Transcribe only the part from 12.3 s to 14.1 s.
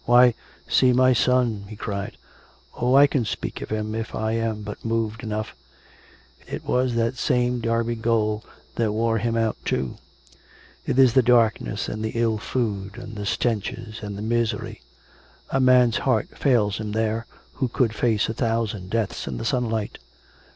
food, and the stenches